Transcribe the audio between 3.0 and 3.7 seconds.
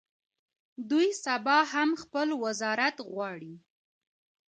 غواړي.